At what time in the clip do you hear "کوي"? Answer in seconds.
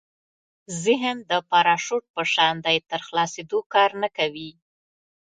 4.17-4.49